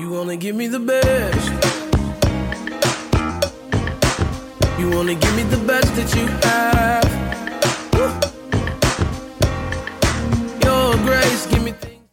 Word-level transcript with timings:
You 0.00 0.10
wanna 0.10 0.36
give 0.36 0.54
me 0.54 0.68
the 0.68 0.78
best? 0.78 1.50
You 4.78 4.90
wanna 4.90 5.14
give 5.14 5.34
me 5.34 5.42
the 5.42 5.56
best 5.66 5.92
that 5.96 6.14
you 6.14 6.24
have? 6.44 7.04
Your 10.62 10.96
grace, 11.04 11.48
give 11.50 11.64
me 11.64 11.72
things. 11.72 12.06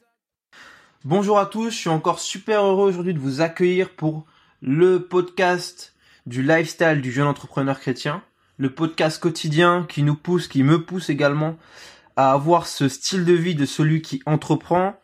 Bonjour 1.03 1.37
à 1.37 1.45
tous, 1.45 1.69
je 1.69 1.77
suis 1.77 1.89
encore 1.89 2.19
super 2.19 2.65
heureux 2.65 2.87
aujourd'hui 2.89 3.13
de 3.13 3.19
vous 3.19 3.41
accueillir 3.41 3.91
pour 3.91 4.25
le 4.63 4.97
podcast 4.97 5.93
du 6.25 6.41
lifestyle 6.41 7.01
du 7.01 7.11
jeune 7.11 7.27
entrepreneur 7.27 7.79
chrétien, 7.79 8.23
le 8.57 8.73
podcast 8.73 9.21
quotidien 9.21 9.85
qui 9.87 10.01
nous 10.01 10.15
pousse, 10.15 10.47
qui 10.47 10.63
me 10.63 10.83
pousse 10.83 11.11
également 11.11 11.55
à 12.15 12.31
avoir 12.31 12.65
ce 12.65 12.89
style 12.89 13.25
de 13.25 13.33
vie 13.33 13.53
de 13.53 13.67
celui 13.67 14.01
qui 14.01 14.23
entreprend, 14.25 14.95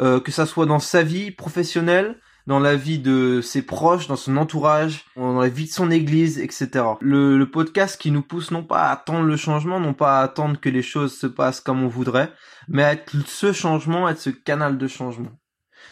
euh, 0.00 0.20
que 0.20 0.32
ça 0.32 0.46
soit 0.46 0.66
dans 0.66 0.78
sa 0.78 1.02
vie 1.02 1.30
professionnelle, 1.30 2.16
dans 2.46 2.58
la 2.58 2.76
vie 2.76 2.98
de 2.98 3.40
ses 3.40 3.62
proches, 3.62 4.06
dans 4.06 4.16
son 4.16 4.36
entourage, 4.36 5.06
dans 5.16 5.40
la 5.40 5.48
vie 5.48 5.64
de 5.64 5.70
son 5.70 5.90
église, 5.90 6.38
etc. 6.38 6.84
Le, 7.00 7.38
le 7.38 7.50
podcast 7.50 7.98
qui 7.98 8.10
nous 8.10 8.22
pousse 8.22 8.50
non 8.50 8.62
pas 8.62 8.88
à 8.88 8.92
attendre 8.92 9.24
le 9.24 9.36
changement, 9.36 9.80
non 9.80 9.94
pas 9.94 10.20
à 10.20 10.22
attendre 10.22 10.60
que 10.60 10.68
les 10.68 10.82
choses 10.82 11.16
se 11.16 11.26
passent 11.26 11.60
comme 11.60 11.82
on 11.82 11.88
voudrait, 11.88 12.32
mais 12.68 12.84
à 12.84 12.92
être 12.92 13.12
ce 13.26 13.52
changement, 13.52 14.06
à 14.06 14.12
être 14.12 14.20
ce 14.20 14.30
canal 14.30 14.76
de 14.78 14.88
changement. 14.88 15.32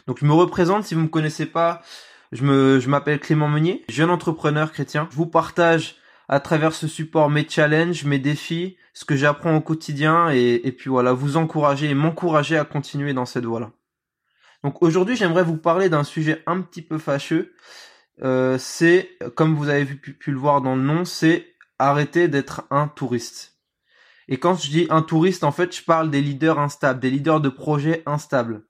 Donc 0.07 0.19
je 0.21 0.27
me 0.27 0.33
représente, 0.33 0.85
si 0.85 0.95
vous 0.95 1.03
me 1.03 1.09
connaissez 1.09 1.47
pas, 1.47 1.83
je 2.33 2.45
je 2.81 2.89
m'appelle 2.89 3.21
Clément 3.21 3.49
Meunier, 3.49 3.85
jeune 3.89 4.11
entrepreneur 4.11 4.73
chrétien. 4.73 5.09
Je 5.11 5.17
vous 5.17 5.27
partage 5.27 5.97
à 6.29 6.41
travers 6.41 6.73
ce 6.73 6.89
support 6.89 7.31
mes 7.31 7.47
challenges, 7.49 8.05
mes 8.05 8.19
défis, 8.19 8.77
ce 8.95 9.05
que 9.05 9.17
j'apprends 9.17 9.57
au 9.57 9.61
quotidien 9.61 10.31
et, 10.31 10.61
et 10.65 10.73
puis 10.73 10.91
voilà, 10.91 11.13
vous 11.13 11.37
encourager 11.37 11.91
et 11.91 11.95
m'encourager 11.95 12.57
à 12.59 12.65
continuer 12.65 13.13
dans 13.15 13.27
cette 13.27 13.45
voie-là. 13.45 13.71
Donc 14.63 14.83
aujourd'hui, 14.83 15.17
j'aimerais 15.17 15.43
vous 15.43 15.57
parler 15.57 15.89
d'un 15.89 16.05
sujet 16.05 16.43
un 16.47 16.61
petit 16.61 16.83
peu 16.83 16.99
fâcheux. 16.99 17.55
Euh, 18.23 18.59
c'est, 18.59 19.11
comme 19.35 19.55
vous 19.55 19.69
avez 19.69 19.85
pu, 19.85 20.13
pu 20.13 20.31
le 20.31 20.39
voir 20.39 20.61
dans 20.61 20.77
le 20.77 20.83
nom, 20.83 21.05
c'est 21.05 21.47
arrêter 21.79 22.29
d'être 22.29 22.65
un 22.71 22.89
touriste. 22.89 23.59
Et 24.29 24.39
quand 24.39 24.55
je 24.55 24.71
dis 24.71 24.87
un 24.91 25.03
touriste, 25.03 25.45
en 25.45 25.53
fait, 25.53 25.77
je 25.77 25.83
parle 25.83 26.11
des 26.11 26.21
leaders 26.21 26.59
instables, 26.59 27.01
des 27.01 27.11
leaders 27.11 27.41
de 27.41 27.49
projets 27.49 28.03
instables. 28.07 28.65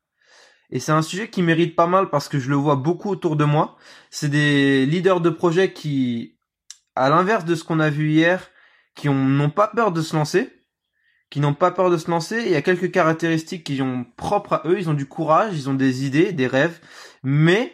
Et 0.71 0.81
c'est 0.81 0.93
un 0.93 1.03
sujet 1.03 1.29
qui 1.29 1.43
mérite 1.43 1.77
pas 1.77 1.87
mal 1.87 2.09
parce 2.09 2.29
que 2.29 2.39
je 2.39 2.49
le 2.49 2.57
vois 2.57 2.77
beaucoup 2.77 3.11
autour 3.11 3.37
de 3.37 3.45
moi. 3.45 3.77
C'est 4.11 4.31
des 4.31 4.87
leaders 4.87 5.21
de 5.21 5.29
projets 5.29 5.75
qui, 5.75 6.39
à 6.97 7.11
l'inverse 7.11 7.45
de 7.45 7.55
ce 7.55 7.63
qu'on 7.63 7.79
a 7.79 7.91
vu 7.91 8.11
hier, 8.11 8.49
qui 8.95 9.11
n'ont 9.11 9.51
pas 9.51 9.69
peur 9.69 9.93
de 9.93 10.01
se 10.01 10.17
lancer, 10.17 10.51
qui 11.33 11.41
n'ont 11.41 11.55
pas 11.55 11.71
peur 11.71 11.89
de 11.89 11.97
se 11.97 12.11
lancer. 12.11 12.43
Il 12.45 12.53
y 12.53 12.57
a 12.57 12.61
quelques 12.61 12.91
caractéristiques 12.91 13.65
qui 13.65 13.81
ont 13.81 14.05
propres 14.19 14.53
à 14.53 14.63
eux. 14.67 14.79
Ils 14.79 14.91
ont 14.91 14.95
du 14.95 15.07
courage, 15.07 15.55
ils 15.55 15.71
ont 15.71 15.75
des 15.75 16.05
idées, 16.05 16.31
des 16.33 16.47
rêves. 16.47 16.79
Mais 17.23 17.73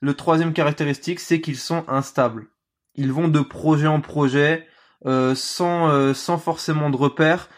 le 0.00 0.14
troisième 0.14 0.52
caractéristique, 0.52 1.20
c'est 1.20 1.40
qu'ils 1.40 1.58
sont 1.58 1.84
instables. 1.86 2.48
Ils 2.96 3.12
vont 3.12 3.28
de 3.28 3.38
projet 3.38 3.86
en 3.86 4.00
projet, 4.00 4.66
euh, 5.06 5.36
sans 5.36 5.88
euh, 5.90 6.12
sans 6.12 6.38
forcément 6.38 6.90
de 6.90 6.96
repères. 6.96 7.48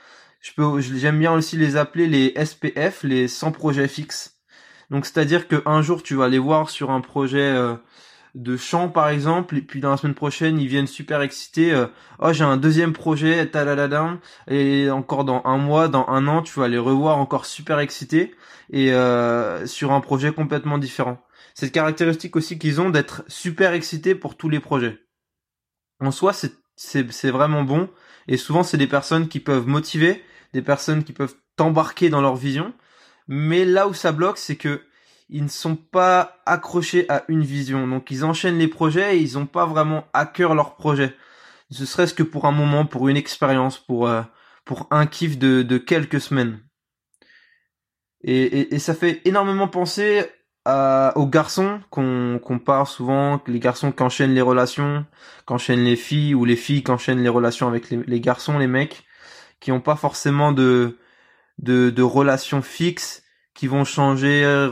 Je 0.42 0.50
peux, 0.54 0.78
j'aime 0.82 1.18
bien 1.18 1.32
aussi 1.32 1.56
les 1.56 1.78
appeler 1.78 2.06
les 2.06 2.34
SPF, 2.44 3.02
les 3.02 3.26
sans 3.26 3.50
projets 3.50 3.88
fixes. 3.88 4.42
Donc 4.90 5.06
c'est-à-dire 5.06 5.48
que 5.48 5.62
un 5.64 5.80
jour 5.80 6.02
tu 6.02 6.16
vas 6.16 6.28
les 6.28 6.38
voir 6.38 6.68
sur 6.68 6.90
un 6.90 7.00
projet 7.00 7.38
euh, 7.38 7.76
de 8.34 8.56
chant 8.56 8.88
par 8.88 9.08
exemple 9.08 9.56
et 9.56 9.62
puis 9.62 9.80
dans 9.80 9.90
la 9.90 9.96
semaine 9.96 10.14
prochaine 10.14 10.58
ils 10.60 10.68
viennent 10.68 10.86
super 10.86 11.20
excités 11.20 11.72
euh, 11.72 11.86
oh 12.20 12.32
j'ai 12.32 12.44
un 12.44 12.56
deuxième 12.56 12.92
projet 12.92 13.50
et 14.48 14.90
encore 14.90 15.24
dans 15.24 15.42
un 15.44 15.56
mois 15.56 15.88
dans 15.88 16.06
un 16.08 16.28
an 16.28 16.42
tu 16.42 16.60
vas 16.60 16.68
les 16.68 16.78
revoir 16.78 17.18
encore 17.18 17.44
super 17.44 17.80
excités 17.80 18.34
et 18.70 18.92
euh, 18.92 19.66
sur 19.66 19.92
un 19.92 20.00
projet 20.00 20.32
complètement 20.32 20.78
différent. 20.78 21.18
Cette 21.54 21.72
caractéristique 21.72 22.36
aussi 22.36 22.58
qu'ils 22.58 22.80
ont 22.80 22.90
d'être 22.90 23.24
super 23.28 23.72
excités 23.72 24.14
pour 24.14 24.36
tous 24.36 24.48
les 24.48 24.60
projets. 24.60 25.00
En 26.00 26.10
soi 26.10 26.32
c'est 26.32 26.52
c'est 26.76 27.10
c'est 27.12 27.30
vraiment 27.30 27.62
bon 27.62 27.90
et 28.28 28.36
souvent 28.36 28.62
c'est 28.62 28.78
des 28.78 28.86
personnes 28.86 29.28
qui 29.28 29.40
peuvent 29.40 29.66
motiver 29.66 30.24
des 30.52 30.62
personnes 30.62 31.04
qui 31.04 31.12
peuvent 31.12 31.34
t'embarquer 31.56 32.08
dans 32.08 32.20
leur 32.20 32.36
vision. 32.36 32.72
Mais 33.28 33.64
là 33.64 33.88
où 33.88 33.94
ça 33.94 34.12
bloque 34.12 34.38
c'est 34.38 34.56
que 34.56 34.82
ils 35.30 35.44
ne 35.44 35.48
sont 35.48 35.76
pas 35.76 36.40
accrochés 36.44 37.06
à 37.08 37.24
une 37.28 37.42
vision. 37.42 37.86
Donc 37.86 38.10
ils 38.10 38.24
enchaînent 38.24 38.58
les 38.58 38.68
projets 38.68 39.16
et 39.16 39.20
ils 39.20 39.34
n'ont 39.34 39.46
pas 39.46 39.66
vraiment 39.66 40.04
à 40.12 40.26
cœur 40.26 40.54
leur 40.54 40.76
projet. 40.76 41.14
Ce 41.70 41.86
serait-ce 41.86 42.14
que 42.14 42.24
pour 42.24 42.46
un 42.46 42.52
moment, 42.52 42.84
pour 42.84 43.08
une 43.08 43.16
expérience, 43.16 43.78
pour 43.78 44.08
euh, 44.08 44.22
pour 44.64 44.88
un 44.90 45.06
kiff 45.06 45.38
de, 45.38 45.62
de 45.62 45.78
quelques 45.78 46.20
semaines. 46.20 46.60
Et, 48.22 48.42
et, 48.42 48.74
et, 48.74 48.78
ça 48.78 48.94
fait 48.94 49.22
énormément 49.24 49.68
penser 49.68 50.26
à, 50.64 51.12
aux 51.16 51.26
garçons 51.26 51.80
qu'on 51.90 52.60
parle 52.64 52.86
souvent, 52.86 53.40
les 53.46 53.58
garçons 53.60 53.92
qui 53.92 54.02
enchaînent 54.02 54.34
les 54.34 54.42
relations, 54.42 55.06
qui 55.46 55.52
enchaînent 55.54 55.84
les 55.84 55.96
filles, 55.96 56.34
ou 56.34 56.44
les 56.44 56.56
filles 56.56 56.84
qui 56.84 56.90
enchaînent 56.90 57.22
les 57.22 57.30
relations 57.30 57.66
avec 57.66 57.88
les, 57.88 58.02
les 58.06 58.20
garçons, 58.20 58.58
les 58.58 58.66
mecs, 58.66 59.04
qui 59.58 59.70
n'ont 59.70 59.80
pas 59.80 59.96
forcément 59.96 60.52
de, 60.52 60.98
de, 61.58 61.88
de 61.88 62.02
relations 62.02 62.60
fixes 62.62 63.22
qui 63.60 63.66
vont 63.66 63.84
changer 63.84 64.42
euh, 64.42 64.70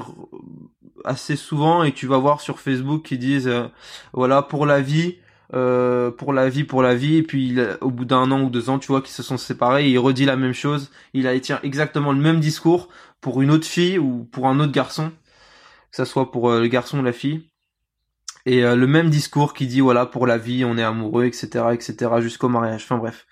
assez 1.04 1.36
souvent 1.36 1.82
et 1.82 1.92
tu 1.92 2.06
vas 2.06 2.16
voir 2.16 2.40
sur 2.40 2.58
Facebook 2.58 3.02
qui 3.02 3.18
disent 3.18 3.46
euh, 3.46 3.66
voilà 4.14 4.40
pour 4.40 4.64
la 4.64 4.80
vie 4.80 5.18
euh, 5.52 6.10
pour 6.10 6.32
la 6.32 6.48
vie 6.48 6.64
pour 6.64 6.80
la 6.80 6.94
vie. 6.94 7.16
Et 7.16 7.22
puis 7.22 7.54
au 7.82 7.90
bout 7.90 8.06
d'un 8.06 8.30
an 8.30 8.40
ou 8.40 8.48
deux 8.48 8.70
ans 8.70 8.78
tu 8.78 8.86
vois 8.86 9.02
qu'ils 9.02 9.12
se 9.12 9.22
sont 9.22 9.36
séparés 9.36 9.84
et 9.84 9.90
il 9.90 9.98
redit 9.98 10.24
la 10.24 10.36
même 10.36 10.54
chose. 10.54 10.90
Il 11.12 11.26
a 11.26 11.38
tient 11.38 11.60
exactement 11.62 12.12
le 12.12 12.18
même 12.18 12.40
discours 12.40 12.88
pour 13.20 13.42
une 13.42 13.50
autre 13.50 13.66
fille 13.66 13.98
ou 13.98 14.24
pour 14.32 14.48
un 14.48 14.58
autre 14.58 14.72
garçon. 14.72 15.10
Que 15.90 15.96
ça 15.96 16.06
soit 16.06 16.30
pour 16.30 16.50
le 16.50 16.66
garçon 16.66 17.00
ou 17.00 17.02
la 17.02 17.12
fille. 17.12 17.46
Et 18.46 18.62
le 18.62 18.86
même 18.86 19.10
discours 19.10 19.52
qui 19.52 19.66
dit 19.66 19.80
voilà 19.80 20.06
pour 20.06 20.26
la 20.26 20.38
vie 20.38 20.64
on 20.64 20.78
est 20.78 20.82
amoureux 20.82 21.26
etc 21.26 21.66
etc 21.74 22.10
jusqu'au 22.20 22.48
mariage. 22.48 22.84
Enfin 22.84 22.96
bref. 22.96 23.26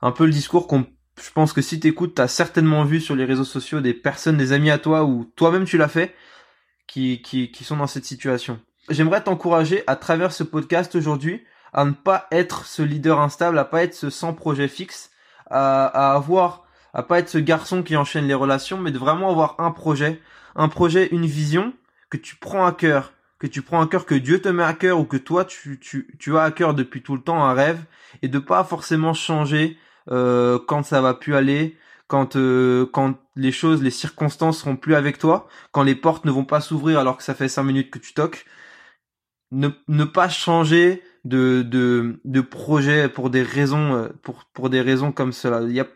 Un 0.00 0.12
peu 0.12 0.24
le 0.24 0.32
discours 0.32 0.66
qu'on 0.66 0.86
je 1.22 1.30
pense 1.30 1.52
que 1.52 1.62
si 1.62 1.80
t'écoutes, 1.80 2.14
t'as 2.14 2.28
certainement 2.28 2.84
vu 2.84 3.00
sur 3.00 3.14
les 3.14 3.24
réseaux 3.24 3.44
sociaux 3.44 3.80
des 3.80 3.94
personnes, 3.94 4.36
des 4.36 4.52
amis 4.52 4.70
à 4.70 4.78
toi 4.78 5.04
ou 5.04 5.30
toi-même 5.36 5.64
tu 5.64 5.78
l'as 5.78 5.88
fait, 5.88 6.14
qui, 6.86 7.22
qui, 7.22 7.50
qui 7.50 7.64
sont 7.64 7.76
dans 7.76 7.86
cette 7.86 8.04
situation. 8.04 8.60
J'aimerais 8.90 9.22
t'encourager 9.22 9.82
à 9.86 9.96
travers 9.96 10.32
ce 10.32 10.42
podcast 10.42 10.94
aujourd'hui 10.94 11.42
à 11.72 11.84
ne 11.84 11.92
pas 11.92 12.28
être 12.30 12.66
ce 12.66 12.82
leader 12.82 13.20
instable, 13.20 13.58
à 13.58 13.64
pas 13.64 13.82
être 13.82 13.94
ce 13.94 14.10
sans 14.10 14.32
projet 14.32 14.68
fixe, 14.68 15.10
à, 15.50 15.86
à 15.86 16.14
avoir, 16.14 16.64
à 16.92 17.02
pas 17.02 17.18
être 17.18 17.28
ce 17.28 17.38
garçon 17.38 17.82
qui 17.82 17.96
enchaîne 17.96 18.28
les 18.28 18.34
relations, 18.34 18.78
mais 18.78 18.92
de 18.92 18.98
vraiment 18.98 19.30
avoir 19.30 19.56
un 19.58 19.72
projet, 19.72 20.20
un 20.54 20.68
projet, 20.68 21.08
une 21.10 21.26
vision 21.26 21.72
que 22.10 22.16
tu 22.16 22.36
prends 22.36 22.64
à 22.64 22.72
cœur, 22.72 23.12
que 23.38 23.46
tu 23.48 23.62
prends 23.62 23.82
à 23.82 23.88
cœur, 23.88 24.06
que 24.06 24.14
Dieu 24.14 24.40
te 24.40 24.48
met 24.48 24.62
à 24.62 24.74
cœur 24.74 25.00
ou 25.00 25.04
que 25.04 25.16
toi 25.16 25.44
tu, 25.44 25.80
tu, 25.80 26.08
tu 26.18 26.36
as 26.36 26.44
à 26.44 26.50
cœur 26.52 26.74
depuis 26.74 27.02
tout 27.02 27.16
le 27.16 27.22
temps 27.22 27.44
un 27.44 27.54
rêve 27.54 27.80
et 28.22 28.28
de 28.28 28.38
pas 28.38 28.62
forcément 28.62 29.14
changer 29.14 29.76
euh, 30.10 30.58
quand 30.66 30.82
ça 30.82 31.00
va 31.00 31.14
plus 31.14 31.34
aller, 31.34 31.76
quand 32.06 32.36
euh, 32.36 32.86
quand 32.92 33.18
les 33.36 33.52
choses, 33.52 33.82
les 33.82 33.90
circonstances 33.90 34.58
seront 34.58 34.76
plus 34.76 34.94
avec 34.94 35.18
toi, 35.18 35.48
quand 35.72 35.82
les 35.82 35.94
portes 35.94 36.24
ne 36.24 36.30
vont 36.30 36.44
pas 36.44 36.60
s'ouvrir 36.60 36.98
alors 36.98 37.16
que 37.16 37.22
ça 37.22 37.34
fait 37.34 37.48
cinq 37.48 37.64
minutes 37.64 37.90
que 37.90 37.98
tu 37.98 38.14
toques, 38.14 38.44
ne, 39.50 39.68
ne 39.88 40.04
pas 40.04 40.28
changer 40.28 41.02
de, 41.24 41.62
de, 41.62 42.20
de 42.24 42.40
projet 42.40 43.08
pour 43.08 43.30
des 43.30 43.42
raisons 43.42 43.94
euh, 43.94 44.08
pour, 44.22 44.44
pour 44.52 44.70
des 44.70 44.80
raisons 44.82 45.12
comme 45.12 45.32
cela. 45.32 45.62
Il 45.62 45.72
y 45.72 45.80
a, 45.80 45.86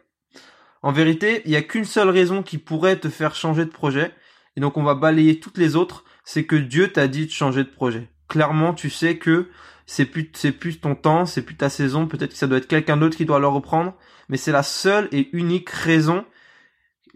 en 0.82 0.92
vérité, 0.92 1.42
il 1.44 1.50
y 1.50 1.56
a 1.56 1.62
qu'une 1.62 1.84
seule 1.84 2.08
raison 2.08 2.42
qui 2.42 2.58
pourrait 2.58 2.96
te 2.96 3.08
faire 3.08 3.34
changer 3.34 3.64
de 3.64 3.70
projet, 3.70 4.14
et 4.56 4.60
donc 4.60 4.76
on 4.76 4.84
va 4.84 4.94
balayer 4.94 5.40
toutes 5.40 5.58
les 5.58 5.76
autres, 5.76 6.04
c'est 6.25 6.46
que 6.46 6.56
Dieu 6.56 6.88
t'a 6.92 7.08
dit 7.08 7.26
de 7.26 7.30
changer 7.30 7.64
de 7.64 7.69
projet. 7.69 8.08
Clairement, 8.28 8.75
tu 8.75 8.90
sais 8.90 9.19
que 9.19 9.48
c'est 9.91 10.04
plus 10.04 10.31
c'est 10.34 10.53
plus 10.53 10.81
ton 10.81 10.94
temps, 10.94 11.25
c'est 11.25 11.41
plus 11.41 11.56
ta 11.56 11.71
saison, 11.71 12.06
peut-être 12.06 12.32
que 12.32 12.37
ça 12.37 12.47
doit 12.47 12.59
être 12.59 12.69
quelqu'un 12.69 12.99
d'autre 12.99 13.16
qui 13.16 13.25
doit 13.25 13.41
le 13.41 13.49
reprendre, 13.49 13.94
mais 14.28 14.37
c'est 14.37 14.53
la 14.53 14.62
seule 14.62 15.09
et 15.12 15.31
unique 15.32 15.71
raison. 15.71 16.26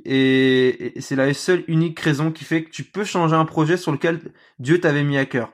Et, 0.06 0.94
c'est 0.99 1.15
la 1.15 1.34
seule 1.34 1.65
unique 1.69 2.00
raison 2.00 2.33
qui 2.33 2.44
fait 2.44 2.65
que 2.65 2.71
tu 2.71 2.83
peux 2.84 3.05
changer 3.05 3.37
un 3.37 3.44
projet 3.44 3.77
sur 3.77 3.93
lequel 3.93 4.21
Dieu 4.59 4.80
t'avait 4.80 5.04
mis 5.04 5.19
à 5.19 5.27
cœur. 5.27 5.53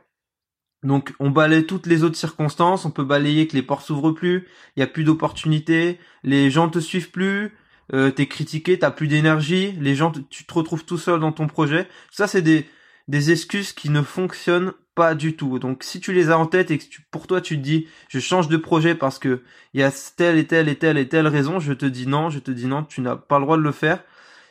Donc 0.84 1.12
on 1.18 1.30
balaye 1.30 1.66
toutes 1.66 1.88
les 1.88 2.04
autres 2.04 2.16
circonstances, 2.16 2.84
on 2.84 2.92
peut 2.92 3.04
balayer 3.04 3.48
que 3.48 3.56
les 3.56 3.64
portes 3.64 3.84
s'ouvrent 3.84 4.12
plus, 4.12 4.46
il 4.76 4.80
y 4.80 4.84
a 4.84 4.86
plus 4.86 5.02
d'opportunités, 5.02 5.98
les 6.22 6.52
gens 6.52 6.68
te 6.68 6.78
suivent 6.78 7.10
plus, 7.10 7.52
euh, 7.94 8.12
t'es 8.12 8.26
critiqué, 8.26 8.78
t'as 8.78 8.92
plus 8.92 9.08
d'énergie, 9.08 9.72
les 9.80 9.96
gens 9.96 10.12
tu 10.30 10.44
te 10.46 10.54
retrouves 10.54 10.84
tout 10.84 10.98
seul 10.98 11.18
dans 11.18 11.32
ton 11.32 11.48
projet. 11.48 11.88
Ça 12.12 12.28
c'est 12.28 12.42
des 12.42 12.68
des 13.08 13.32
excuses 13.32 13.72
qui 13.72 13.90
ne 13.90 14.02
fonctionnent 14.02 14.72
pas 14.98 15.14
du 15.14 15.36
tout. 15.36 15.60
Donc 15.60 15.84
si 15.84 16.00
tu 16.00 16.12
les 16.12 16.30
as 16.30 16.38
en 16.38 16.46
tête 16.46 16.72
et 16.72 16.78
que 16.78 16.84
pour 17.12 17.28
toi 17.28 17.40
tu 17.40 17.56
te 17.56 17.62
dis 17.62 17.86
je 18.08 18.18
change 18.18 18.48
de 18.48 18.56
projet 18.56 18.96
parce 18.96 19.20
que 19.20 19.44
il 19.72 19.80
y 19.80 19.84
a 19.84 19.92
telle 20.16 20.36
et 20.38 20.46
telle 20.48 20.68
et 20.68 20.74
telle 20.76 20.98
et 20.98 21.08
telle 21.08 21.28
raison, 21.28 21.60
je 21.60 21.72
te 21.72 21.86
dis 21.86 22.08
non, 22.08 22.30
je 22.30 22.40
te 22.40 22.50
dis 22.50 22.66
non, 22.66 22.82
tu 22.82 23.00
n'as 23.00 23.14
pas 23.14 23.38
le 23.38 23.44
droit 23.44 23.56
de 23.56 23.62
le 23.62 23.70
faire. 23.70 24.02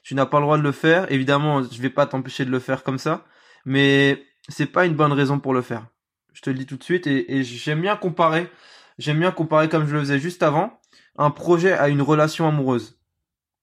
Tu 0.04 0.16
n'as 0.16 0.26
pas 0.26 0.40
le 0.40 0.44
droit 0.46 0.58
de 0.58 0.64
le 0.64 0.72
faire. 0.72 1.12
Évidemment, 1.12 1.62
je 1.64 1.82
vais 1.82 1.90
pas 1.90 2.06
t'empêcher 2.06 2.46
de 2.46 2.50
le 2.50 2.60
faire 2.60 2.84
comme 2.84 2.98
ça, 2.98 3.26
mais 3.66 4.24
c'est 4.48 4.68
pas 4.68 4.86
une 4.86 4.96
bonne 4.96 5.12
raison 5.12 5.38
pour 5.38 5.54
le 5.54 5.62
faire. 5.62 5.86
Je 6.32 6.42
te 6.42 6.50
le 6.50 6.56
dis 6.56 6.66
tout 6.66 6.78
de 6.78 6.84
suite 6.84 7.08
et, 7.08 7.44
j'aime 7.44 7.82
bien 7.82 7.98
comparer, 7.98 8.50
j'aime 8.98 9.20
bien 9.20 9.32
comparer 9.32 9.68
comme 9.68 9.86
je 9.86 9.94
le 9.94 10.00
faisais 10.00 10.20
juste 10.20 10.44
avant, 10.44 10.80
un 11.18 11.32
projet 11.32 11.74
à 11.74 11.90
une 11.90 12.02
relation 12.02 12.48
amoureuse 12.48 12.98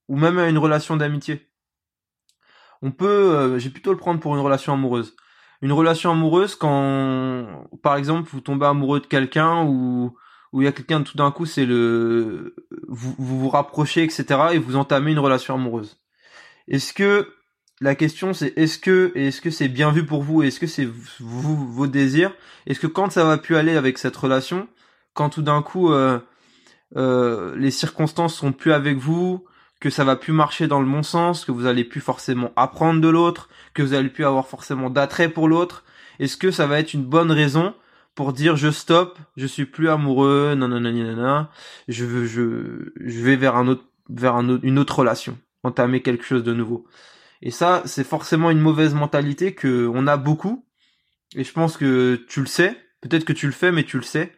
ou 0.07 0.17
même 0.17 0.37
à 0.37 0.49
une 0.49 0.59
relation 0.59 0.97
d'amitié 0.97 1.49
on 2.81 2.91
peut, 2.91 3.35
euh, 3.35 3.57
j'ai 3.57 3.71
plutôt 3.71 3.91
le 3.91 3.97
prendre 3.97 4.19
pour 4.19 4.35
une 4.35 4.41
relation 4.41 4.73
amoureuse. 4.73 5.15
Une 5.61 5.71
relation 5.71 6.11
amoureuse 6.11 6.55
quand, 6.55 7.67
par 7.81 7.95
exemple, 7.97 8.29
vous 8.31 8.41
tombez 8.41 8.65
amoureux 8.65 8.99
de 8.99 9.07
quelqu'un 9.07 9.63
ou 9.63 10.15
où 10.53 10.61
il 10.61 10.65
y 10.65 10.67
a 10.67 10.71
quelqu'un 10.71 11.01
tout 11.01 11.17
d'un 11.17 11.31
coup, 11.31 11.45
c'est 11.45 11.65
le 11.65 12.55
vous, 12.87 13.13
vous 13.19 13.49
rapprochez, 13.49 14.03
etc. 14.03 14.25
et 14.53 14.57
vous 14.57 14.77
entamez 14.77 15.11
une 15.11 15.19
relation 15.19 15.55
amoureuse. 15.55 15.99
Est-ce 16.69 16.93
que 16.93 17.33
la 17.81 17.93
question 17.93 18.33
c'est 18.33 18.57
est-ce 18.57 18.79
que 18.79 19.11
est-ce 19.15 19.41
que 19.41 19.49
c'est 19.49 19.67
bien 19.67 19.91
vu 19.91 20.05
pour 20.05 20.23
vous 20.23 20.43
Est-ce 20.43 20.61
que 20.61 20.67
c'est 20.67 20.87
vos 21.19 21.87
désirs 21.87 22.33
Est-ce 22.67 22.79
que 22.79 22.87
quand 22.87 23.11
ça 23.11 23.25
va 23.25 23.37
plus 23.37 23.57
aller 23.57 23.75
avec 23.75 23.97
cette 23.97 24.15
relation, 24.15 24.69
quand 25.13 25.29
tout 25.29 25.41
d'un 25.41 25.61
coup 25.61 25.91
euh, 25.91 26.19
euh, 26.95 27.55
les 27.57 27.71
circonstances 27.71 28.35
sont 28.35 28.53
plus 28.53 28.71
avec 28.71 28.97
vous, 28.97 29.45
que 29.85 29.91
ça 29.91 30.03
va 30.03 30.15
plus 30.15 30.33
marcher 30.33 30.65
dans 30.65 30.79
le 30.79 30.89
bon 30.89 31.03
sens, 31.03 31.45
que 31.45 31.51
vous 31.51 31.67
allez 31.67 31.83
plus 31.83 32.01
forcément 32.01 32.51
apprendre 32.55 33.01
de 33.01 33.07
l'autre, 33.07 33.49
que 33.75 33.83
vous 33.83 33.93
allez 33.93 34.09
plus 34.09 34.25
avoir 34.25 34.47
forcément 34.47 34.89
d'attrait 34.89 35.29
pour 35.29 35.47
l'autre, 35.47 35.83
est-ce 36.17 36.37
que 36.37 36.49
ça 36.49 36.65
va 36.65 36.79
être 36.79 36.95
une 36.95 37.03
bonne 37.03 37.31
raison 37.31 37.75
pour 38.15 38.33
dire 38.33 38.55
je 38.55 38.71
stoppe, 38.71 39.19
je 39.37 39.45
suis 39.45 39.67
plus 39.67 39.87
amoureux, 39.87 40.55
non 40.57 40.67
non, 40.67 41.47
je 41.87 42.03
veux 42.03 42.25
je 42.25 42.93
je 42.99 43.19
vais 43.19 43.35
vers 43.35 43.57
un 43.57 43.67
autre 43.67 43.83
vers 44.09 44.33
un 44.33 44.49
autre, 44.49 44.65
une 44.65 44.79
autre 44.79 44.97
relation, 44.97 45.37
entamer 45.61 46.01
quelque 46.01 46.25
chose 46.25 46.43
de 46.43 46.55
nouveau. 46.55 46.87
Et 47.43 47.51
ça, 47.51 47.83
c'est 47.85 48.03
forcément 48.03 48.49
une 48.49 48.61
mauvaise 48.61 48.95
mentalité 48.95 49.53
que 49.53 49.87
on 49.93 50.07
a 50.07 50.17
beaucoup. 50.17 50.65
Et 51.35 51.43
je 51.43 51.53
pense 51.53 51.77
que 51.77 52.25
tu 52.27 52.39
le 52.39 52.47
sais. 52.47 52.75
Peut-être 53.01 53.25
que 53.25 53.33
tu 53.33 53.45
le 53.45 53.51
fais, 53.51 53.71
mais 53.71 53.83
tu 53.83 53.97
le 53.97 54.03
sais. 54.03 54.33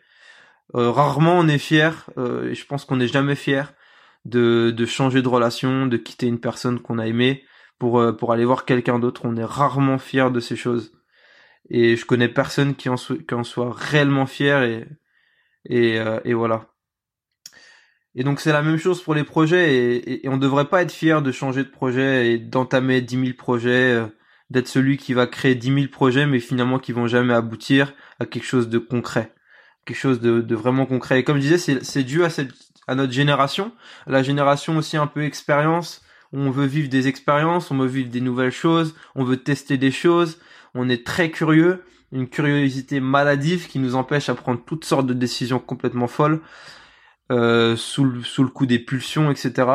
Euh, 0.76 0.92
rarement 0.92 1.40
on 1.40 1.48
est 1.48 1.58
fier. 1.58 2.10
Euh, 2.18 2.50
et 2.50 2.54
je 2.54 2.66
pense 2.66 2.84
qu'on 2.84 2.98
n'est 2.98 3.08
jamais 3.08 3.36
fier 3.36 3.72
de 4.27 4.71
de 4.71 4.85
changer 4.85 5.21
de 5.21 5.27
relation, 5.27 5.88
de 5.88 5.97
quitter 5.97 6.27
une 6.27 6.39
personne 6.39 6.79
qu'on 6.79 7.00
a 7.00 7.07
aimée 7.07 7.44
pour 7.79 8.00
euh, 8.00 8.13
pour 8.13 8.33
aller 8.33 8.45
voir 8.45 8.65
quelqu'un 8.65 9.00
d'autre. 9.00 9.21
On 9.25 9.35
est 9.38 9.44
rarement 9.44 9.97
fier 9.97 10.31
de 10.31 10.39
ces 10.39 10.56
choses 10.56 10.94
et 11.69 11.95
je 11.95 12.06
connais 12.06 12.29
personne 12.29 12.75
qui 12.75 12.89
en, 12.89 12.97
soit, 12.97 13.18
qui 13.18 13.33
en 13.33 13.44
soit 13.44 13.74
réellement 13.74 14.25
fier 14.25 14.63
et 14.63 14.88
et, 15.65 16.00
euh, 16.00 16.19
et 16.25 16.33
voilà. 16.33 16.68
Et 18.15 18.24
donc 18.24 18.39
c'est 18.39 18.53
la 18.53 18.62
même 18.62 18.77
chose 18.77 19.01
pour 19.01 19.13
les 19.15 19.24
projets 19.24 19.75
et, 19.75 20.25
et, 20.25 20.29
on 20.29 20.38
devrait 20.38 20.69
pas 20.69 20.81
être 20.81 20.91
fier 20.91 21.21
de 21.21 21.31
changer 21.31 21.63
de 21.63 21.69
projet 21.69 22.31
et 22.31 22.38
d'entamer 22.39 23.01
10 23.01 23.15
000 23.19 23.27
projets, 23.38 23.94
euh, 23.94 24.07
d'être 24.50 24.68
celui 24.68 24.97
qui 24.97 25.13
va 25.13 25.27
créer 25.27 25.56
10 25.56 25.74
000 25.74 25.88
projets 25.91 26.25
mais 26.25 26.39
finalement 26.39 26.79
qui 26.79 26.94
vont 26.94 27.07
jamais 27.07 27.33
aboutir 27.33 27.94
à 28.19 28.25
quelque 28.25 28.45
chose 28.45 28.69
de 28.69 28.79
concret, 28.79 29.33
quelque 29.85 29.97
chose 29.97 30.19
de, 30.21 30.41
de 30.41 30.56
vraiment 30.56 30.85
concret. 30.85 31.19
Et 31.19 31.24
comme 31.24 31.38
je 31.38 31.47
disais, 31.47 31.79
c'est 31.83 32.03
dû 32.03 32.24
à 32.24 32.29
cette 32.29 32.53
à 32.88 32.95
notre 32.95 33.13
génération, 33.13 33.72
la 34.07 34.24
génération 34.24 34.78
aussi 34.78 34.98
un 34.98 35.07
peu 35.07 35.24
expérience. 35.24 36.01
On 36.34 36.51
veut 36.51 36.66
vivre 36.66 36.89
des 36.89 37.07
expériences, 37.07 37.72
on 37.72 37.78
veut 37.78 37.88
vivre 37.88 38.10
des 38.10 38.22
nouvelles 38.22 38.51
choses, 38.51 38.95
on 39.16 39.24
veut 39.24 39.38
tester 39.38 39.78
des 39.78 39.92
choses 39.92 40.39
on 40.78 40.89
est 40.89 41.06
très 41.06 41.31
curieux, 41.31 41.84
une 42.12 42.30
curiosité 42.30 43.00
maladive 43.00 43.68
qui 43.68 43.80
nous 43.80 43.95
empêche 43.95 44.30
à 44.30 44.36
prendre 44.36 44.62
toutes 44.66 44.86
sortes 44.86 45.07
de 45.07 45.13
décisions 45.13 45.60
complètement 45.60 46.07
folles. 46.07 46.39
Euh, 47.29 47.75
sous, 47.75 48.06
le, 48.06 48.24
sous 48.24 48.41
le 48.41 48.50
coup 48.50 48.65
des 48.65 48.79
pulsions, 48.79 49.29
etc. 49.29 49.68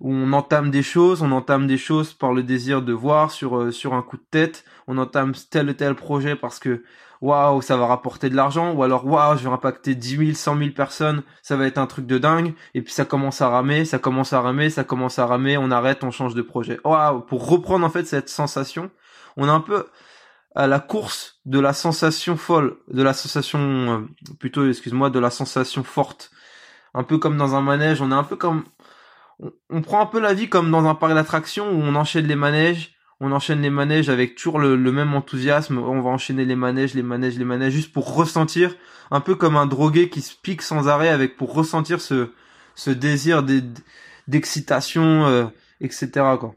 Où 0.00 0.14
on 0.14 0.32
entame 0.32 0.70
des 0.70 0.82
choses, 0.82 1.20
on 1.20 1.30
entame 1.30 1.66
des 1.66 1.76
choses 1.76 2.14
par 2.14 2.32
le 2.32 2.42
désir 2.42 2.80
de 2.80 2.94
voir 2.94 3.30
sur 3.32 3.58
euh, 3.58 3.70
sur 3.70 3.92
un 3.92 4.00
coup 4.00 4.16
de 4.16 4.24
tête. 4.30 4.64
On 4.86 4.96
entame 4.96 5.34
tel 5.50 5.68
ou 5.68 5.74
tel 5.74 5.94
projet 5.94 6.36
parce 6.36 6.58
que 6.58 6.84
waouh, 7.20 7.60
ça 7.60 7.76
va 7.76 7.86
rapporter 7.86 8.30
de 8.30 8.36
l'argent, 8.36 8.72
ou 8.72 8.82
alors 8.82 9.06
waouh, 9.06 9.36
je 9.36 9.44
vais 9.44 9.50
impacter 9.50 9.94
10 9.94 10.16
000, 10.16 10.32
100 10.32 10.58
000 10.58 10.70
personnes, 10.70 11.22
ça 11.42 11.56
va 11.56 11.66
être 11.66 11.78
un 11.78 11.86
truc 11.86 12.06
de 12.06 12.16
dingue. 12.16 12.54
Et 12.74 12.80
puis 12.80 12.94
ça 12.94 13.04
commence 13.04 13.42
à 13.42 13.48
ramer, 13.50 13.84
ça 13.84 13.98
commence 13.98 14.32
à 14.32 14.40
ramer, 14.40 14.70
ça 14.70 14.84
commence 14.84 15.18
à 15.18 15.26
ramer, 15.26 15.58
on 15.58 15.70
arrête, 15.70 16.02
on 16.02 16.10
change 16.10 16.34
de 16.34 16.42
projet. 16.42 16.80
Waouh, 16.84 17.20
pour 17.20 17.46
reprendre 17.48 17.84
en 17.84 17.90
fait 17.90 18.06
cette 18.06 18.30
sensation, 18.30 18.90
on 19.36 19.48
a 19.48 19.52
un 19.52 19.60
peu 19.60 19.84
à 20.54 20.66
la 20.66 20.80
course 20.80 21.40
de 21.44 21.60
la 21.60 21.74
sensation 21.74 22.38
folle, 22.38 22.78
de 22.88 23.02
la 23.02 23.12
sensation 23.12 23.60
euh, 23.60 24.34
plutôt, 24.38 24.66
excuse-moi, 24.66 25.10
de 25.10 25.18
la 25.18 25.30
sensation 25.30 25.84
forte. 25.84 26.30
Un 26.96 27.04
peu 27.04 27.18
comme 27.18 27.36
dans 27.36 27.54
un 27.54 27.60
manège, 27.60 28.00
on 28.00 28.10
est 28.10 28.14
un 28.14 28.24
peu 28.24 28.36
comme 28.36 28.64
on, 29.70 29.82
prend 29.82 30.00
un 30.00 30.06
peu 30.06 30.18
la 30.18 30.34
vie 30.34 30.48
comme 30.48 30.70
dans 30.70 30.86
un 30.86 30.94
parc 30.94 31.14
d'attractions 31.14 31.70
où 31.70 31.82
on 31.82 31.94
enchaîne 31.94 32.26
les 32.26 32.36
manèges, 32.36 32.96
on 33.20 33.32
enchaîne 33.32 33.60
les 33.60 33.70
manèges 33.70 34.08
avec 34.08 34.34
toujours 34.34 34.58
le, 34.58 34.76
même 34.92 35.14
enthousiasme, 35.14 35.78
on 35.78 36.00
va 36.00 36.10
enchaîner 36.10 36.44
les 36.44 36.56
manèges, 36.56 36.94
les 36.94 37.02
manèges, 37.02 37.38
les 37.38 37.44
manèges 37.44 37.74
juste 37.74 37.92
pour 37.92 38.14
ressentir 38.14 38.74
un 39.10 39.20
peu 39.20 39.34
comme 39.34 39.56
un 39.56 39.66
drogué 39.66 40.08
qui 40.08 40.22
se 40.22 40.34
pique 40.34 40.62
sans 40.62 40.88
arrêt 40.88 41.10
avec 41.10 41.36
pour 41.36 41.54
ressentir 41.54 42.00
ce 42.00 42.32
ce 42.74 42.90
désir 42.90 43.44
d'excitation 44.26 45.26
euh, 45.26 45.46
etc 45.80 46.08
quoi. 46.40 46.56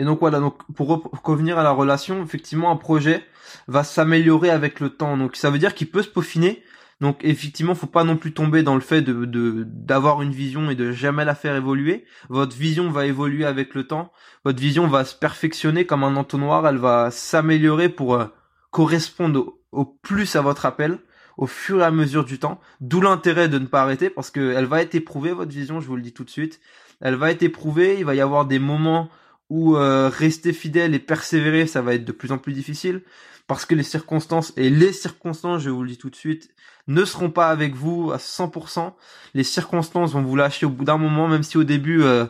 Et 0.00 0.04
donc 0.04 0.20
voilà, 0.20 0.40
donc 0.40 0.56
pour 0.74 1.10
revenir 1.24 1.58
à 1.58 1.62
la 1.62 1.72
relation, 1.72 2.22
effectivement, 2.24 2.70
un 2.70 2.76
projet 2.76 3.22
va 3.68 3.84
s'améliorer 3.84 4.48
avec 4.48 4.80
le 4.80 4.88
temps. 4.88 5.18
Donc 5.18 5.36
ça 5.36 5.50
veut 5.50 5.58
dire 5.58 5.74
qu'il 5.74 5.90
peut 5.90 6.02
se 6.02 6.08
peaufiner. 6.08 6.62
Donc 7.00 7.20
effectivement, 7.22 7.74
faut 7.74 7.86
pas 7.86 8.04
non 8.04 8.16
plus 8.16 8.32
tomber 8.32 8.62
dans 8.62 8.74
le 8.74 8.80
fait 8.80 9.00
de 9.00 9.64
d'avoir 9.64 10.20
une 10.20 10.32
vision 10.32 10.70
et 10.70 10.74
de 10.74 10.92
jamais 10.92 11.24
la 11.24 11.34
faire 11.34 11.56
évoluer. 11.56 12.04
Votre 12.28 12.54
vision 12.54 12.90
va 12.90 13.06
évoluer 13.06 13.46
avec 13.46 13.74
le 13.74 13.86
temps. 13.86 14.12
Votre 14.44 14.60
vision 14.60 14.86
va 14.86 15.04
se 15.04 15.14
perfectionner 15.14 15.86
comme 15.86 16.04
un 16.04 16.16
entonnoir. 16.16 16.66
Elle 16.66 16.76
va 16.76 17.10
s'améliorer 17.10 17.88
pour 17.88 18.14
euh, 18.14 18.26
correspondre 18.70 19.54
au, 19.72 19.84
plus 19.86 20.36
à 20.36 20.42
votre 20.42 20.66
appel 20.66 20.98
au 21.38 21.46
fur 21.46 21.80
et 21.80 21.84
à 21.84 21.90
mesure 21.90 22.24
du 22.24 22.38
temps. 22.38 22.60
D'où 22.82 23.00
l'intérêt 23.00 23.48
de 23.48 23.58
ne 23.58 23.66
pas 23.66 23.80
arrêter 23.80 24.10
parce 24.10 24.30
qu'elle 24.30 24.66
va 24.66 24.82
être 24.82 24.94
éprouvée 24.94 25.32
votre 25.32 25.52
vision. 25.52 25.80
Je 25.80 25.86
vous 25.86 25.96
le 25.96 26.02
dis 26.02 26.12
tout 26.12 26.24
de 26.24 26.30
suite. 26.30 26.60
Elle 27.00 27.14
va 27.14 27.30
être 27.30 27.42
éprouvée. 27.42 27.98
Il 27.98 28.04
va 28.04 28.14
y 28.14 28.20
avoir 28.20 28.44
des 28.44 28.58
moments 28.58 29.08
ou 29.50 29.76
euh, 29.76 30.08
rester 30.08 30.52
fidèle 30.52 30.94
et 30.94 31.00
persévérer, 31.00 31.66
ça 31.66 31.82
va 31.82 31.94
être 31.94 32.04
de 32.04 32.12
plus 32.12 32.32
en 32.32 32.38
plus 32.38 32.52
difficile 32.52 33.02
parce 33.46 33.66
que 33.66 33.74
les 33.74 33.82
circonstances 33.82 34.52
et 34.56 34.70
les 34.70 34.92
circonstances, 34.92 35.62
je 35.62 35.70
vous 35.70 35.82
le 35.82 35.90
dis 35.90 35.98
tout 35.98 36.08
de 36.08 36.16
suite, 36.16 36.50
ne 36.86 37.04
seront 37.04 37.30
pas 37.30 37.48
avec 37.48 37.74
vous 37.74 38.12
à 38.12 38.16
100%. 38.18 38.92
Les 39.34 39.42
circonstances 39.42 40.12
vont 40.12 40.22
vous 40.22 40.36
lâcher 40.36 40.66
au 40.66 40.70
bout 40.70 40.84
d'un 40.84 40.98
moment, 40.98 41.26
même 41.26 41.42
si 41.42 41.58
au 41.58 41.64
début 41.64 42.02
euh, 42.02 42.26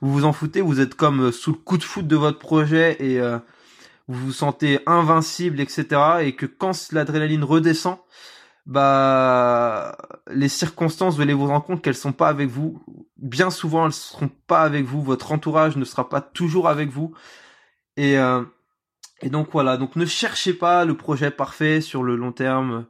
vous 0.00 0.12
vous 0.12 0.24
en 0.24 0.32
foutez, 0.32 0.60
vous 0.60 0.80
êtes 0.80 0.96
comme 0.96 1.26
euh, 1.26 1.32
sous 1.32 1.52
le 1.52 1.56
coup 1.56 1.78
de 1.78 1.84
foot 1.84 2.06
de 2.06 2.16
votre 2.16 2.40
projet 2.40 2.96
et 2.98 3.20
vous 4.08 4.26
vous 4.26 4.32
sentez 4.32 4.80
invincible, 4.86 5.60
etc. 5.60 5.86
Et 6.22 6.34
que 6.34 6.46
quand 6.46 6.92
l'adrénaline 6.92 7.44
redescend, 7.44 7.98
bah 8.66 9.96
les 10.28 10.48
circonstances, 10.48 11.16
vous 11.16 11.22
allez 11.22 11.34
vous 11.34 11.46
rendre 11.46 11.64
compte 11.64 11.82
qu'elles 11.82 11.94
sont 11.94 12.12
pas 12.12 12.28
avec 12.28 12.48
vous. 12.48 12.82
Bien 13.16 13.50
souvent, 13.50 13.86
elles 13.86 13.92
seront 13.92 14.30
pas 14.48 14.62
avec 14.62 14.84
vous. 14.84 15.02
Votre 15.02 15.32
entourage 15.32 15.76
ne 15.76 15.84
sera 15.84 16.08
pas 16.08 16.20
toujours 16.20 16.68
avec 16.68 16.90
vous. 16.90 17.14
Et 17.96 18.18
euh, 18.18 18.42
et 19.22 19.30
donc 19.30 19.48
voilà. 19.52 19.76
Donc 19.76 19.96
ne 19.96 20.04
cherchez 20.04 20.52
pas 20.52 20.84
le 20.84 20.96
projet 20.96 21.30
parfait 21.30 21.80
sur 21.80 22.02
le 22.02 22.16
long 22.16 22.32
terme. 22.32 22.86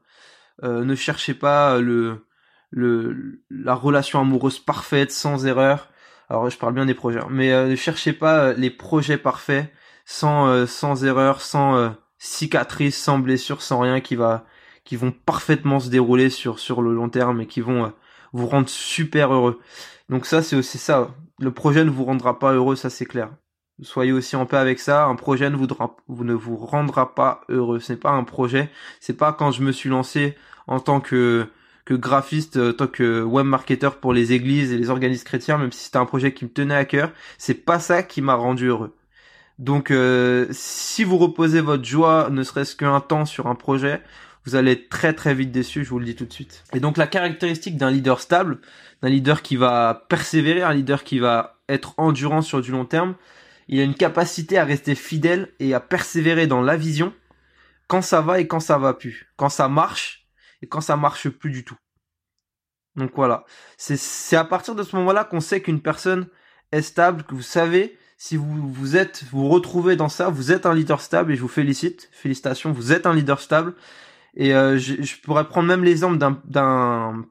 Euh, 0.65 0.85
ne 0.85 0.95
cherchez 0.95 1.35
pas 1.35 1.79
le 1.79 2.27
le 2.71 3.43
la 3.51 3.75
relation 3.75 4.21
amoureuse 4.21 4.59
parfaite 4.59 5.13
sans 5.13 5.47
erreur. 5.47 5.91
Alors 6.31 6.51
je 6.51 6.59
parle 6.59 6.75
bien 6.75 6.87
des 6.87 6.95
projets, 6.95 7.21
hein. 7.21 7.29
mais 7.31 7.53
euh, 7.53 7.69
ne 7.69 7.77
cherchez 7.77 8.13
pas 8.13 8.53
les 8.55 8.71
projets 8.71 9.19
parfaits 9.19 9.73
sans 10.07 10.67
sans 10.67 11.05
erreur, 11.05 11.41
sans 11.43 11.95
cicatrice, 12.19 12.97
sans 12.97 13.19
blessure, 13.19 13.63
sans 13.63 13.81
rien 13.81 14.01
qui 14.01 14.17
va 14.17 14.47
qui 14.87 14.97
vont 14.97 15.13
parfaitement 15.13 15.81
se 15.81 15.91
dérouler 15.91 16.31
sur 16.31 16.59
sur 16.59 16.81
le 16.81 16.95
long 16.95 17.11
terme 17.11 17.43
et 17.43 17.47
qui 17.47 17.61
vont 17.61 17.85
euh, 17.85 17.89
vous 18.33 18.47
rendre 18.47 18.69
super 18.71 19.35
heureux. 19.35 19.61
Donc 20.09 20.25
ça 20.25 20.43
c'est 20.43 20.57
aussi 20.57 20.79
ça. 20.79 21.15
Le 21.39 21.51
projet 21.51 21.85
ne 21.85 21.91
vous 21.91 22.05
rendra 22.05 22.39
pas 22.39 22.55
heureux, 22.55 22.77
ça 22.77 22.89
c'est 22.89 23.05
clair. 23.05 23.31
Soyez 23.83 24.13
aussi 24.13 24.37
en 24.37 24.47
paix 24.47 24.57
avec 24.57 24.79
ça. 24.79 25.05
Un 25.05 25.17
projet 25.17 25.51
ne 25.51 25.57
vous, 25.57 25.67
ne 26.25 26.33
vous 26.33 26.57
rendra 26.57 27.15
pas 27.15 27.43
heureux. 27.51 27.79
Ce 27.79 27.93
n'est 27.93 27.99
pas 27.99 28.13
un 28.13 28.25
projet. 28.25 28.71
C'est 29.01 29.19
pas 29.19 29.35
quand 29.35 29.51
je 29.51 29.63
me 29.63 29.71
suis 29.73 29.91
lancé 29.91 30.35
en 30.67 30.81
tant 30.81 31.01
que 31.01 31.47
que 31.85 31.95
graphiste, 31.95 32.57
en 32.57 32.73
tant 32.73 32.89
que 32.89 33.23
web 33.23 33.47
marketer 33.47 33.91
pour 34.01 34.13
les 34.13 34.33
églises 34.33 34.73
et 34.73 34.79
les 34.79 34.91
organismes 34.91 35.25
chrétiens, 35.25 35.59
même 35.59 35.73
si 35.73 35.85
c'était 35.85 35.99
un 35.99 36.07
projet 36.07 36.33
qui 36.35 36.45
me 36.45 36.51
tenait 36.51 36.75
à 36.75 36.85
cœur, 36.85 37.13
c'est 37.39 37.55
pas 37.55 37.79
ça 37.79 38.03
qui 38.03 38.23
m'a 38.23 38.35
rendu 38.35 38.67
heureux. 38.67 38.97
Donc, 39.59 39.91
euh, 39.91 40.47
si 40.51 41.05
vous 41.05 41.17
reposez 41.17 41.61
votre 41.61 41.85
joie, 41.85 42.29
ne 42.31 42.43
serait-ce 42.43 42.77
qu'un 42.77 43.01
temps 43.01 43.25
sur 43.25 43.47
un 43.47 43.55
projet, 43.55 44.03
vous 44.47 44.55
allez 44.55 44.87
très 44.87 45.13
très 45.13 45.35
vite 45.35 45.51
déçu, 45.51 45.85
je 45.85 45.91
vous 45.91 45.99
le 45.99 46.05
dis 46.05 46.15
tout 46.15 46.25
de 46.25 46.33
suite. 46.33 46.65
Et 46.73 46.81
donc 46.81 46.97
la 46.97 47.09
caractéristique 47.09 47.77
d'un 47.77 47.91
leader 47.91 48.21
stable, 48.21 48.61
d'un 49.03 49.09
leader 49.09 49.43
qui 49.43 49.57
va 49.57 50.07
persévérer, 50.09 50.63
un 50.63 50.73
leader 50.73 51.03
qui 51.03 51.19
va 51.19 51.59
être 51.69 51.95
endurant 51.99 52.43
sur 52.43 52.63
du 52.63 52.71
long 52.71 52.85
terme, 52.85 53.17
il 53.69 53.81
a 53.81 53.83
une 53.83 53.95
capacité 53.95 54.57
à 54.57 54.65
rester 54.65 54.95
fidèle 54.95 55.53
et 55.59 55.75
à 55.75 55.81
persévérer 55.81 56.47
dans 56.47 56.63
la 56.63 56.77
vision 56.77 57.13
quand 57.89 58.03
ça 58.03 58.21
va 58.21 58.39
et 58.39 58.47
quand 58.47 58.61
ça 58.61 58.79
va 58.79 58.95
plus, 58.95 59.29
quand 59.37 59.49
ça 59.49 59.69
marche 59.69 60.29
et 60.63 60.69
quand 60.69 60.81
ça 60.81 60.97
marche 60.97 61.29
plus 61.29 61.51
du 61.51 61.65
tout. 61.65 61.77
Donc 62.95 63.11
voilà, 63.17 63.45
c'est 63.77 64.37
à 64.37 64.45
partir 64.45 64.75
de 64.75 64.83
ce 64.83 64.97
moment-là 64.97 65.25
qu'on 65.25 65.41
sait 65.41 65.61
qu'une 65.61 65.83
personne 65.83 66.29
est 66.73 66.83
stable, 66.83 67.25
que 67.25 67.35
vous 67.35 67.43
savez 67.43 67.99
si 68.17 68.37
vous 68.37 68.73
vous 68.73 68.97
êtes 68.97 69.25
vous 69.31 69.49
retrouvez 69.49 69.97
dans 69.97 70.09
ça, 70.09 70.31
vous 70.31 70.53
êtes 70.53 70.65
un 70.65 70.73
leader 70.73 71.01
stable 71.01 71.33
et 71.33 71.37
je 71.37 71.43
vous 71.43 71.49
félicite, 71.49 72.09
félicitations, 72.13 72.73
vous 72.73 72.93
êtes 72.93 73.07
un 73.07 73.13
leader 73.13 73.41
stable 73.41 73.75
et 74.37 74.55
euh, 74.55 74.79
je, 74.79 75.03
je, 75.03 75.17
pourrais 75.21 75.49
prendre 75.49 75.69
même 75.69 75.85
l'exemple 75.85 76.19
d'un 76.19 77.25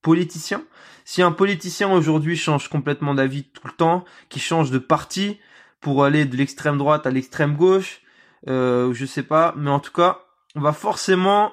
politicien. 0.00 0.62
Si 1.04 1.22
un 1.22 1.32
politicien 1.32 1.92
aujourd'hui 1.92 2.36
change 2.36 2.68
complètement 2.68 3.14
d'avis 3.14 3.44
tout 3.44 3.66
le 3.66 3.72
temps, 3.72 4.04
qui 4.28 4.40
change 4.40 4.70
de 4.70 4.78
parti 4.78 5.38
pour 5.80 6.04
aller 6.04 6.24
de 6.24 6.36
l'extrême 6.36 6.78
droite 6.78 7.06
à 7.06 7.10
l'extrême 7.10 7.56
gauche, 7.56 8.00
euh, 8.48 8.92
je 8.92 9.06
sais 9.06 9.22
pas, 9.22 9.54
mais 9.56 9.70
en 9.70 9.80
tout 9.80 9.92
cas, 9.92 10.20
on 10.54 10.60
va 10.60 10.72
forcément 10.72 11.52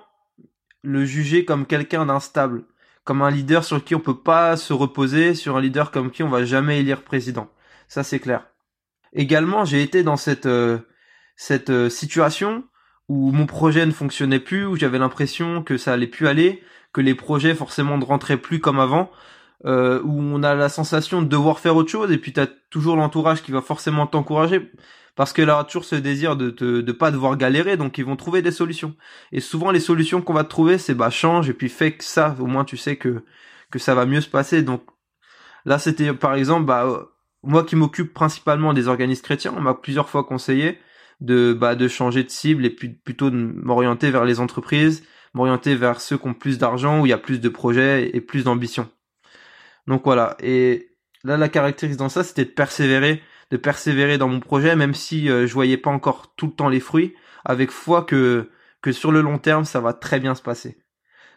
le 0.84 1.06
juger 1.06 1.46
comme 1.46 1.66
quelqu'un 1.66 2.06
d'instable, 2.06 2.64
comme 3.04 3.22
un 3.22 3.32
leader 3.32 3.64
sur 3.64 3.84
qui 3.84 3.96
on 3.96 4.00
peut 4.00 4.20
pas 4.20 4.58
se 4.58 4.74
reposer, 4.74 5.34
sur 5.36 5.58
un 5.58 5.62
leader 5.62 5.92
comme 5.92 6.12
qui 6.12 6.24
on 6.24 6.30
va 6.30 6.46
jamais 6.46 6.80
élire 6.80 7.04
président. 7.04 7.50
Ça 7.88 8.04
c'est 8.04 8.20
clair. 8.20 8.48
Également, 9.14 9.66
j'ai 9.66 9.82
été 9.82 10.04
dans 10.04 10.18
cette 10.18 10.46
euh, 10.46 10.80
cette 11.36 11.70
euh, 11.72 11.90
situation 11.90 12.64
où 13.10 13.32
mon 13.32 13.48
projet 13.48 13.86
ne 13.86 13.92
fonctionnait 13.92 14.40
plus, 14.40 14.66
où 14.66 14.78
j'avais 14.78 15.00
l'impression 15.00 15.64
que 15.64 15.78
ça 15.78 15.94
allait 15.94 16.08
plus 16.08 16.28
aller, 16.28 16.64
que 16.94 17.02
les 17.02 17.16
projets 17.16 17.56
forcément 17.56 17.98
ne 17.98 18.06
rentraient 18.06 18.38
plus 18.38 18.60
comme 18.60 18.80
avant, 18.80 19.12
euh, 19.66 20.00
où 20.04 20.22
on 20.22 20.44
a 20.44 20.56
la 20.56 20.70
sensation 20.70 21.22
de 21.22 21.28
devoir 21.28 21.60
faire 21.60 21.76
autre 21.76 21.90
chose, 21.90 22.12
et 22.12 22.20
puis 22.20 22.32
tu 22.34 22.40
as 22.40 22.48
toujours 22.70 22.96
l'entourage 22.96 23.42
qui 23.42 23.52
va 23.52 23.62
forcément 23.62 24.06
t'encourager, 24.06 24.72
parce 25.16 25.34
que 25.34 25.42
là, 25.42 25.64
toujours 25.64 25.86
ce 25.86 25.96
désir 25.96 26.38
de 26.38 26.52
te, 26.52 26.82
de 26.82 26.92
pas 26.92 27.10
devoir 27.10 27.36
galérer, 27.36 27.78
donc 27.78 27.98
ils 27.98 28.06
vont 28.06 28.16
trouver 28.16 28.44
des 28.44 28.52
solutions. 28.52 28.96
Et 29.32 29.42
souvent, 29.42 29.72
les 29.72 29.80
solutions 29.80 30.22
qu'on 30.22 30.34
va 30.34 30.44
te 30.44 30.50
trouver, 30.50 30.78
c'est 30.78 30.94
bah 30.94 31.10
change, 31.10 31.50
et 31.50 31.54
puis 31.54 31.68
fais 31.68 31.94
que 31.94 32.04
ça, 32.04 32.36
au 32.40 32.46
moins 32.46 32.64
tu 32.64 32.78
sais 32.78 32.96
que, 32.96 33.24
que 33.72 33.80
ça 33.80 33.96
va 33.96 34.06
mieux 34.06 34.22
se 34.22 34.30
passer. 34.30 34.62
Donc 34.62 34.84
là, 35.66 35.80
c'était 35.80 36.14
par 36.14 36.36
exemple, 36.36 36.66
bah, 36.68 36.86
euh, 36.86 37.06
moi 37.42 37.64
qui 37.64 37.76
m'occupe 37.76 38.14
principalement 38.14 38.74
des 38.74 38.88
organismes 38.88 39.24
chrétiens, 39.24 39.54
on 39.58 39.62
m'a 39.62 39.74
plusieurs 39.74 40.10
fois 40.10 40.24
conseillé 40.24 40.80
de 41.22 41.54
bah 41.54 41.76
de 41.76 41.88
changer 41.88 42.24
de 42.24 42.30
cible 42.30 42.66
et 42.66 42.70
puis 42.70 42.90
plutôt 42.90 43.30
de 43.30 43.36
m'orienter 43.36 44.12
vers 44.12 44.26
les 44.26 44.40
entreprises, 44.40 45.04
m'orienter 45.34 45.76
vers 45.76 46.02
ceux 46.02 46.18
qui 46.18 46.28
ont 46.28 46.34
plus 46.34 46.58
d'argent 46.58 47.02
où 47.02 47.06
il 47.06 47.10
y 47.10 47.14
a 47.14 47.18
plus 47.18 47.40
de 47.40 47.50
projets 47.50 48.10
et 48.14 48.22
plus 48.22 48.44
d'ambition. 48.44 48.90
Donc 49.88 50.04
voilà, 50.06 50.38
et 50.42 50.92
là 51.24 51.38
la 51.38 51.50
caractéristique 51.50 52.00
dans 52.00 52.10
ça, 52.10 52.24
c'était 52.24 52.46
de 52.46 52.52
persévérer, 52.52 53.22
de 53.52 53.58
persévérer 53.58 54.18
dans 54.18 54.28
mon 54.28 54.40
projet 54.40 54.76
même 54.76 54.94
si 54.94 55.30
euh, 55.30 55.48
je 55.48 55.54
voyais 55.54 55.78
pas 55.78 55.90
encore 55.90 56.34
tout 56.36 56.48
le 56.48 56.54
temps 56.54 56.70
les 56.70 56.80
fruits 56.80 57.16
avec 57.46 57.72
foi 57.72 58.04
que 58.04 58.50
que 58.82 58.92
sur 58.92 59.12
le 59.12 59.22
long 59.22 59.38
terme, 59.38 59.66
ça 59.66 59.82
va 59.82 59.94
très 59.94 60.20
bien 60.20 60.36
se 60.36 60.42
passer. 60.42 60.78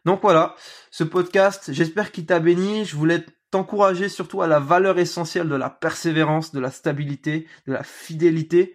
Donc 0.04 0.20
voilà, 0.22 0.54
ce 0.90 1.04
podcast, 1.04 1.72
j'espère 1.72 2.12
qu'il 2.12 2.26
t'a 2.26 2.40
béni, 2.40 2.84
je 2.84 2.96
voulais 2.96 3.24
t'encourager 3.50 4.08
surtout 4.08 4.42
à 4.42 4.46
la 4.46 4.58
valeur 4.58 4.98
essentielle 4.98 5.48
de 5.48 5.54
la 5.54 5.70
persévérance, 5.70 6.52
de 6.52 6.60
la 6.60 6.70
stabilité, 6.70 7.46
de 7.66 7.72
la 7.72 7.82
fidélité 7.82 8.74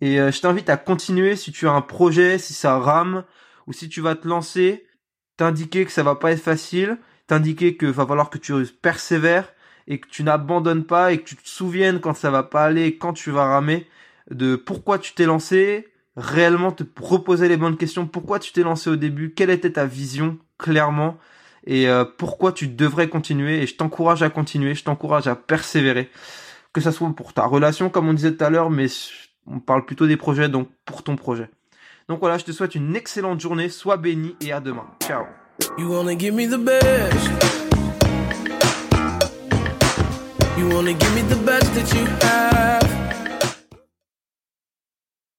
et 0.00 0.20
euh, 0.20 0.30
je 0.30 0.40
t'invite 0.40 0.68
à 0.68 0.76
continuer 0.76 1.36
si 1.36 1.52
tu 1.52 1.68
as 1.68 1.72
un 1.72 1.80
projet, 1.80 2.38
si 2.38 2.54
ça 2.54 2.78
rame, 2.78 3.24
ou 3.66 3.72
si 3.72 3.88
tu 3.88 4.00
vas 4.00 4.14
te 4.14 4.28
lancer, 4.28 4.86
t'indiquer 5.36 5.84
que 5.84 5.92
ça 5.92 6.02
va 6.02 6.14
pas 6.14 6.32
être 6.32 6.42
facile, 6.42 6.98
t'indiquer 7.26 7.76
que 7.76 7.86
va 7.86 8.06
falloir 8.06 8.30
que 8.30 8.38
tu 8.38 8.52
persévères 8.82 9.52
et 9.86 9.98
que 9.98 10.08
tu 10.08 10.22
n'abandonnes 10.22 10.84
pas 10.84 11.12
et 11.12 11.18
que 11.18 11.24
tu 11.24 11.36
te 11.36 11.48
souviennes 11.48 12.00
quand 12.00 12.14
ça 12.14 12.30
va 12.30 12.42
pas 12.42 12.64
aller, 12.64 12.96
quand 12.96 13.12
tu 13.12 13.30
vas 13.30 13.46
ramer, 13.46 13.86
de 14.30 14.56
pourquoi 14.56 14.98
tu 14.98 15.14
t'es 15.14 15.26
lancé, 15.26 15.88
réellement 16.16 16.72
te 16.72 16.84
reposer 17.00 17.48
les 17.48 17.56
bonnes 17.56 17.76
questions, 17.76 18.06
pourquoi 18.06 18.38
tu 18.38 18.52
t'es 18.52 18.62
lancé 18.62 18.90
au 18.90 18.96
début, 18.96 19.34
quelle 19.34 19.50
était 19.50 19.72
ta 19.72 19.86
vision 19.86 20.38
clairement 20.58 21.18
et 21.66 21.88
euh, 21.88 22.04
pourquoi 22.04 22.52
tu 22.52 22.68
devrais 22.68 23.08
continuer 23.08 23.62
et 23.62 23.66
je 23.66 23.76
t'encourage 23.76 24.22
à 24.22 24.30
continuer, 24.30 24.74
je 24.74 24.84
t'encourage 24.84 25.26
à 25.26 25.34
persévérer. 25.34 26.10
Que 26.72 26.80
ça 26.80 26.92
soit 26.92 27.10
pour 27.14 27.32
ta 27.32 27.44
relation 27.46 27.88
comme 27.88 28.08
on 28.08 28.14
disait 28.14 28.34
tout 28.34 28.44
à 28.44 28.50
l'heure 28.50 28.70
mais 28.70 28.86
on 29.46 29.60
parle 29.60 29.84
plutôt 29.84 30.06
des 30.06 30.16
projets, 30.16 30.48
donc 30.48 30.68
pour 30.84 31.02
ton 31.02 31.16
projet. 31.16 31.50
Donc 32.08 32.20
voilà, 32.20 32.38
je 32.38 32.44
te 32.44 32.52
souhaite 32.52 32.74
une 32.74 32.94
excellente 32.96 33.40
journée, 33.40 33.68
sois 33.68 33.96
béni 33.96 34.36
et 34.40 34.52
à 34.52 34.60
demain. 34.60 34.86
Ciao. 35.02 35.24
You 35.78 35.88
give 36.18 36.34
me 41.14 41.22
the 41.22 41.36
best 41.44 41.74
that 41.74 41.94
you 41.94 42.06
have? 42.22 42.83